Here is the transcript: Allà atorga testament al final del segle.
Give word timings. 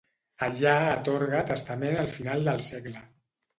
Allà 0.45 0.73
atorga 0.93 1.43
testament 1.53 2.01
al 2.07 2.11
final 2.17 2.45
del 2.51 2.61
segle. 2.73 3.07